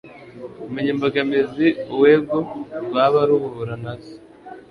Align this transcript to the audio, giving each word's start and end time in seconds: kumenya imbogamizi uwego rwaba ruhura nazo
kumenya 0.61 0.89
imbogamizi 0.95 1.67
uwego 1.93 2.37
rwaba 2.85 3.19
ruhura 3.29 3.75
nazo 3.83 4.15